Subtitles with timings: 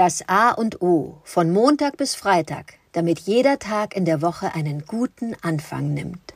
[0.00, 4.86] Das A und O von Montag bis Freitag, damit jeder Tag in der Woche einen
[4.86, 6.32] guten Anfang nimmt.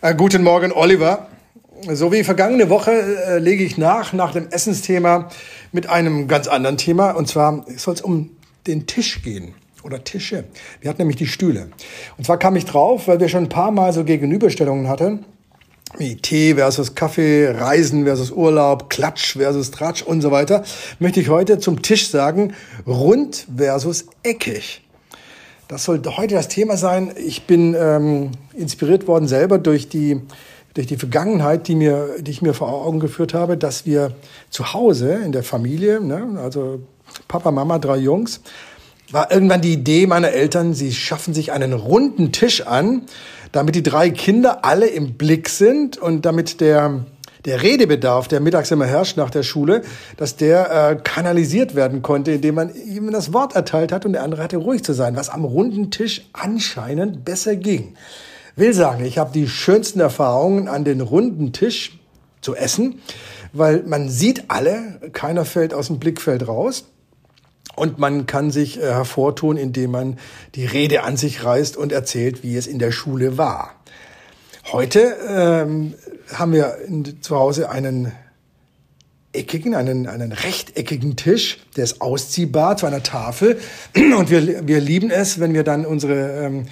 [0.00, 1.26] Äh, guten Morgen, Oliver.
[1.90, 5.28] So wie vergangene Woche äh, lege ich nach, nach dem Essensthema,
[5.72, 7.10] mit einem ganz anderen Thema.
[7.10, 8.30] Und zwar soll es um
[8.68, 10.44] den Tisch gehen oder Tische.
[10.80, 11.72] Wir hatten nämlich die Stühle.
[12.16, 15.24] Und zwar kam ich drauf, weil wir schon ein paar Mal so Gegenüberstellungen hatten
[15.98, 20.64] wie Tee versus Kaffee, Reisen versus Urlaub, Klatsch versus Tratsch und so weiter,
[20.98, 22.54] möchte ich heute zum Tisch sagen,
[22.86, 24.82] rund versus eckig.
[25.68, 27.12] Das soll heute das Thema sein.
[27.16, 30.20] Ich bin ähm, inspiriert worden selber durch die,
[30.74, 34.12] durch die Vergangenheit, die, mir, die ich mir vor Augen geführt habe, dass wir
[34.50, 36.80] zu Hause in der Familie, ne, also
[37.28, 38.40] Papa, Mama, drei Jungs,
[39.10, 43.02] war irgendwann die Idee meiner Eltern, sie schaffen sich einen runden Tisch an,
[43.52, 47.04] damit die drei Kinder alle im Blick sind und damit der,
[47.44, 49.82] der Redebedarf, der mittags immer herrscht nach der Schule,
[50.16, 54.22] dass der äh, kanalisiert werden konnte, indem man ihm das Wort erteilt hat und der
[54.22, 57.94] andere hatte ruhig zu sein, was am runden Tisch anscheinend besser ging.
[58.56, 61.98] Will sagen, ich habe die schönsten Erfahrungen an den runden Tisch
[62.40, 63.00] zu essen,
[63.52, 66.84] weil man sieht alle, keiner fällt aus dem Blickfeld raus.
[67.74, 70.18] Und man kann sich äh, hervortun, indem man
[70.54, 73.74] die Rede an sich reißt und erzählt, wie es in der Schule war.
[74.70, 75.94] Heute ähm,
[76.32, 78.12] haben wir in, zu Hause einen
[79.32, 83.58] eckigen, einen, einen rechteckigen Tisch, der ist ausziehbar zu einer Tafel.
[83.94, 86.66] Und wir, wir lieben es, wenn wir dann unsere ähm,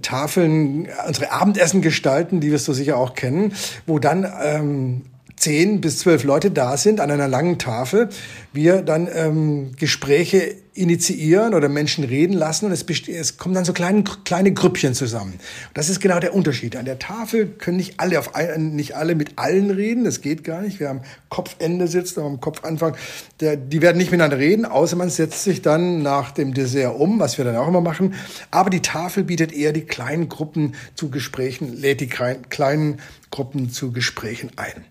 [0.00, 3.54] Tafeln, unsere Abendessen gestalten, die wirst du sicher auch kennen,
[3.86, 5.02] wo dann ähm,
[5.42, 8.08] zehn bis zwölf Leute da sind an einer langen Tafel,
[8.52, 13.74] wir dann ähm, Gespräche initiieren oder Menschen reden lassen und es, es kommen dann so
[13.74, 15.34] kleine, kleine Grüppchen zusammen.
[15.74, 16.76] Das ist genau der Unterschied.
[16.76, 20.44] An der Tafel können nicht alle, auf ein, nicht alle mit allen reden, das geht
[20.44, 20.80] gar nicht.
[20.80, 22.96] Wir haben Kopfende sitzen, am Kopfanfang,
[23.40, 27.20] der, die werden nicht miteinander reden, außer man setzt sich dann nach dem Dessert um,
[27.20, 28.14] was wir dann auch immer machen.
[28.50, 32.98] Aber die Tafel bietet eher die kleinen Gruppen zu Gesprächen, lädt die kleinen
[33.30, 34.84] Gruppen zu Gesprächen ein.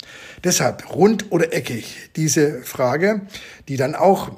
[0.44, 3.22] Deshalb rund oder eckig diese Frage,
[3.68, 4.32] die dann auch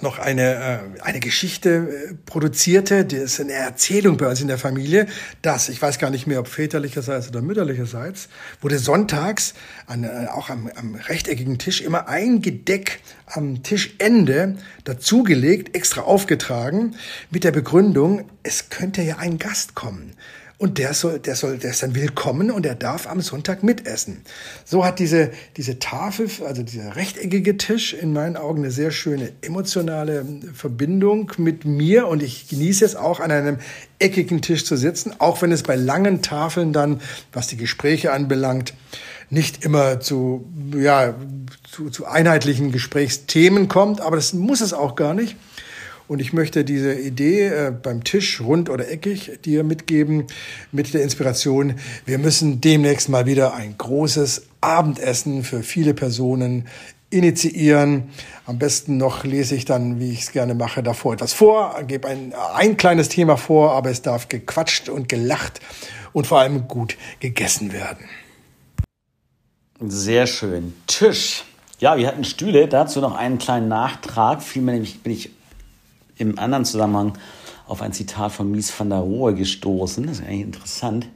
[0.00, 0.54] noch eine,
[0.96, 5.06] äh, eine Geschichte äh, produzierte, das ist eine Erzählung bei uns in der Familie,
[5.42, 8.28] dass, ich weiß gar nicht mehr, ob väterlicherseits oder mütterlicherseits,
[8.62, 9.54] wurde sonntags
[9.86, 16.96] an, äh, auch am, am rechteckigen Tisch immer ein Gedeck am Tischende dazugelegt, extra aufgetragen,
[17.30, 20.14] mit der Begründung, es könnte ja ein Gast kommen.
[20.58, 24.22] Und der soll, der soll, der ist dann willkommen und er darf am Sonntag mitessen.
[24.64, 29.32] So hat diese, diese Tafel, also dieser rechteckige Tisch in meinen Augen eine sehr schöne
[29.42, 30.24] emotionale
[30.54, 33.58] Verbindung mit mir und ich genieße es auch an einem
[33.98, 37.00] eckigen Tisch zu sitzen, auch wenn es bei langen Tafeln dann,
[37.32, 38.74] was die Gespräche anbelangt,
[39.30, 40.44] nicht immer zu,
[40.76, 41.14] ja,
[41.70, 45.36] zu, zu einheitlichen Gesprächsthemen kommt, aber das muss es auch gar nicht.
[46.12, 50.26] Und ich möchte diese Idee äh, beim Tisch, rund oder eckig, dir mitgeben,
[50.70, 56.68] mit der Inspiration, wir müssen demnächst mal wieder ein großes Abendessen für viele Personen
[57.08, 58.10] initiieren.
[58.44, 62.08] Am besten noch lese ich dann, wie ich es gerne mache, davor etwas vor, gebe
[62.08, 65.60] ein, ein kleines Thema vor, aber es darf gequatscht und gelacht
[66.12, 68.04] und vor allem gut gegessen werden.
[69.80, 70.74] Sehr schön.
[70.86, 71.44] Tisch.
[71.78, 72.68] Ja, wir hatten Stühle.
[72.68, 74.42] Dazu noch einen kleinen Nachtrag.
[74.42, 75.30] Vielmehr nämlich bin ich
[76.22, 77.18] im anderen Zusammenhang
[77.66, 80.06] auf ein Zitat von Mies van der Rohe gestoßen.
[80.06, 81.08] Das ist eigentlich interessant.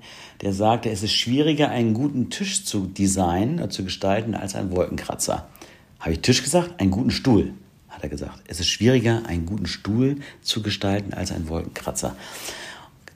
[0.43, 4.71] Der sagte, es ist schwieriger, einen guten Tisch zu designen oder zu gestalten als ein
[4.71, 5.49] Wolkenkratzer.
[5.99, 6.81] Habe ich Tisch gesagt?
[6.81, 7.55] Einen guten Stuhl,
[7.89, 8.43] hat er gesagt.
[8.47, 12.15] Es ist schwieriger, einen guten Stuhl zu gestalten als ein Wolkenkratzer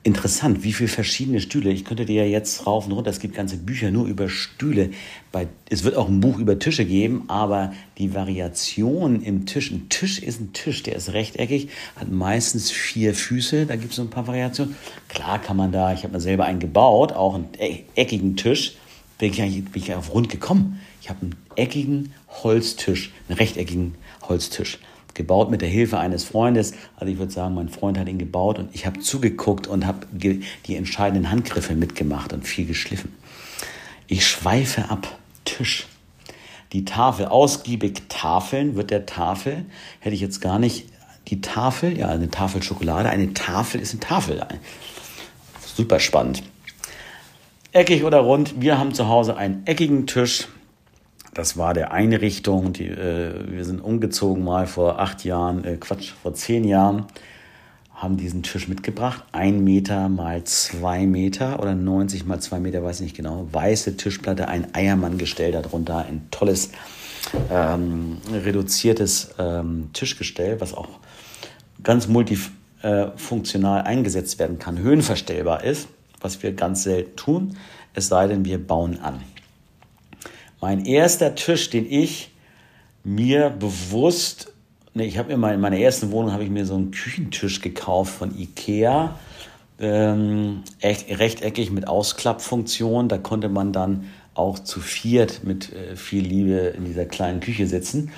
[0.02, 1.70] interessant, wie viele verschiedene Stühle.
[1.70, 4.90] Ich könnte dir ja jetzt rauf und runter, es gibt ganze Bücher nur über Stühle.
[5.30, 9.90] Bei, es wird auch ein Buch über Tische geben, aber die Variation im Tisch, ein
[9.90, 14.02] Tisch ist ein Tisch, der ist rechteckig, hat meistens vier Füße, da gibt es so
[14.02, 14.74] ein paar Variationen.
[15.08, 18.76] Klar kann man da, ich habe mir selber einen gebaut, auch einen e-, eckigen Tisch,
[19.18, 20.80] bin ich, eigentlich, bin ich auf rund gekommen.
[21.02, 24.78] Ich habe einen eckigen Holztisch, einen rechteckigen Holztisch
[25.14, 26.72] gebaut mit der Hilfe eines Freundes.
[26.96, 30.06] Also ich würde sagen, mein Freund hat ihn gebaut und ich habe zugeguckt und habe
[30.12, 33.14] die entscheidenden Handgriffe mitgemacht und viel geschliffen.
[34.06, 35.18] Ich schweife ab.
[35.44, 35.86] Tisch.
[36.72, 39.64] Die Tafel, ausgiebig Tafeln wird der Tafel,
[39.98, 40.86] hätte ich jetzt gar nicht.
[41.28, 44.46] Die Tafel, ja, eine Tafel Schokolade, eine Tafel ist eine Tafel.
[45.60, 46.42] Super spannend.
[47.72, 50.48] Eckig oder rund, wir haben zu Hause einen eckigen Tisch
[51.34, 52.72] das war der Einrichtung.
[52.72, 57.06] Die, äh, wir sind umgezogen mal vor acht Jahren, äh, Quatsch, vor zehn Jahren,
[57.94, 59.24] haben diesen Tisch mitgebracht.
[59.32, 63.46] Ein Meter mal zwei Meter oder 90 mal zwei Meter, weiß ich nicht genau.
[63.52, 66.70] Weiße Tischplatte, ein Eiermann-Gestell darunter, ein tolles
[67.50, 70.88] ähm, reduziertes ähm, Tischgestell, was auch
[71.82, 75.88] ganz multifunktional eingesetzt werden kann, höhenverstellbar ist,
[76.20, 77.56] was wir ganz selten tun,
[77.94, 79.20] es sei denn, wir bauen an.
[80.60, 82.30] Mein erster Tisch, den ich
[83.02, 84.52] mir bewusst,
[84.92, 87.62] ne, ich habe mir mal in meiner ersten Wohnung habe ich mir so einen Küchentisch
[87.62, 89.18] gekauft von Ikea,
[89.80, 93.08] ähm, echt, rechteckig mit Ausklappfunktion.
[93.08, 97.66] Da konnte man dann auch zu viert mit äh, viel Liebe in dieser kleinen Küche
[97.66, 98.12] sitzen.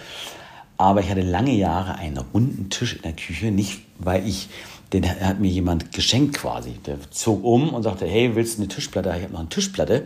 [0.77, 4.49] Aber ich hatte lange Jahre einen runden Tisch in der Küche, nicht weil ich,
[4.93, 6.73] den hat mir jemand geschenkt quasi.
[6.87, 9.15] Der zog um und sagte, hey, willst du eine Tischplatte?
[9.17, 10.05] Ich habe noch eine Tischplatte.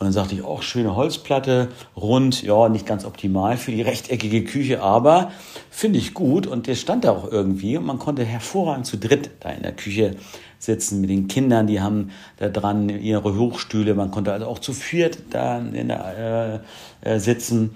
[0.00, 4.44] Und dann sagte ich, auch schöne Holzplatte, rund, ja, nicht ganz optimal für die rechteckige
[4.44, 5.30] Küche, aber
[5.70, 6.46] finde ich gut.
[6.46, 9.72] Und der stand da auch irgendwie und man konnte hervorragend zu dritt da in der
[9.72, 10.16] Küche
[10.58, 14.72] sitzen mit den Kindern, die haben da dran ihre Hochstühle, man konnte also auch zu
[14.72, 16.62] viert da in der,
[17.04, 17.74] äh, äh sitzen.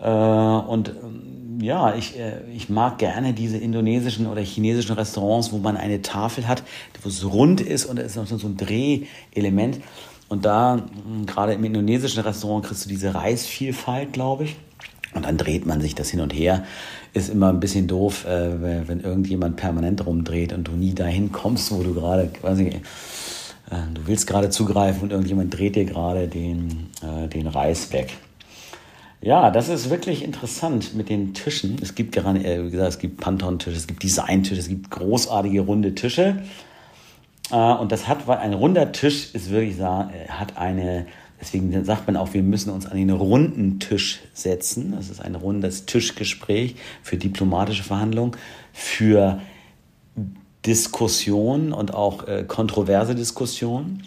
[0.00, 5.58] Äh, und ähm, ja, ich, äh, ich mag gerne diese indonesischen oder chinesischen Restaurants, wo
[5.58, 6.62] man eine Tafel hat,
[7.02, 9.80] wo es rund ist und es ist noch so ein Drehelement.
[10.28, 14.56] Und da, hm, gerade im indonesischen Restaurant, kriegst du diese Reisvielfalt, glaube ich.
[15.14, 16.64] Und dann dreht man sich das hin und her.
[17.14, 21.72] Ist immer ein bisschen doof, äh, wenn irgendjemand permanent rumdreht und du nie dahin kommst,
[21.72, 22.74] wo du gerade, weiß äh,
[23.94, 28.12] du willst gerade zugreifen und irgendjemand dreht dir gerade den, äh, den Reis weg.
[29.20, 31.76] Ja, das ist wirklich interessant mit den Tischen.
[31.82, 35.60] Es gibt gerade, äh, wie gesagt, es gibt Panton-Tische, es gibt Design-Tische, es gibt großartige
[35.60, 36.36] runde Tische.
[37.50, 41.06] Äh, und das hat, weil ein runder Tisch ist wirklich, äh, hat eine,
[41.40, 44.92] deswegen sagt man auch, wir müssen uns an den runden Tisch setzen.
[44.96, 48.32] Das ist ein rundes Tischgespräch für diplomatische Verhandlungen,
[48.72, 49.40] für
[50.66, 54.02] Diskussionen und auch äh, kontroverse Diskussionen.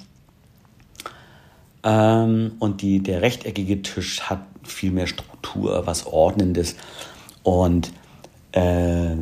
[1.83, 6.75] Ähm, und die, der rechteckige Tisch hat viel mehr Struktur, was Ordnendes.
[7.43, 7.91] Und
[8.51, 9.15] äh,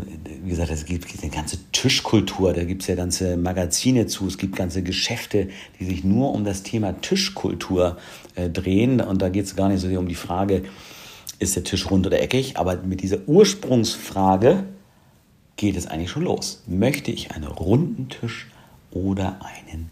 [0.44, 4.38] wie gesagt, es gibt eine ganze Tischkultur, da gibt es ja ganze Magazine zu, es
[4.38, 5.48] gibt ganze Geschäfte,
[5.80, 7.96] die sich nur um das Thema Tischkultur
[8.36, 9.00] äh, drehen.
[9.00, 10.64] Und da geht es gar nicht so sehr um die Frage,
[11.40, 14.66] ist der Tisch rund oder eckig, aber mit dieser Ursprungsfrage
[15.56, 16.64] geht es eigentlich schon los.
[16.68, 18.48] Möchte ich einen runden Tisch
[18.92, 19.90] oder einen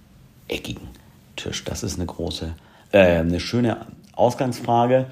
[0.50, 0.90] eckigen
[1.38, 1.64] Tisch?
[1.64, 2.54] Das ist eine große,
[2.92, 5.06] äh, eine schöne Ausgangsfrage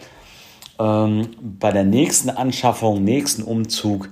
[0.77, 4.09] ähm, bei der nächsten Anschaffung, nächsten Umzug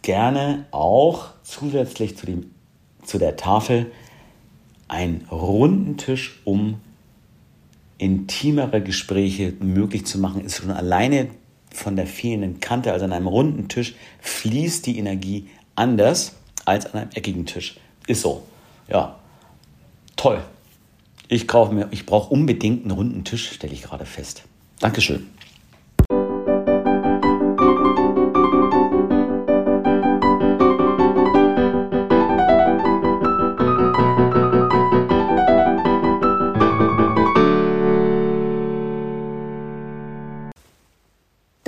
[0.00, 2.50] gerne auch zusätzlich zu, dem,
[3.04, 3.90] zu der Tafel
[4.88, 6.80] einen runden Tisch, um
[7.98, 11.28] intimere Gespräche möglich zu machen, ist schon alleine
[11.72, 17.02] von der fehlenden Kante, also an einem runden Tisch, fließt die Energie anders als an
[17.02, 17.76] einem eckigen Tisch.
[18.06, 18.42] Ist so.
[18.88, 19.16] Ja,
[20.16, 20.42] toll.
[21.28, 24.42] Ich, ich brauche unbedingt einen runden Tisch, stelle ich gerade fest.
[24.80, 25.28] Dankeschön.